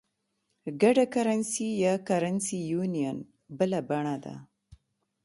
[0.81, 3.17] ګډه کرنسي یا Currency Union
[3.57, 4.35] بله بڼه ده.